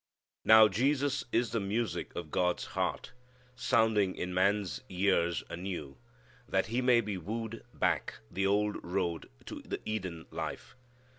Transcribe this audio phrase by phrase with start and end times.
[0.43, 3.13] Now Jesus is the music of God's heart
[3.55, 5.99] sounding in man's ears anew,
[6.49, 10.75] that he may be wooed back the old road to the Eden life.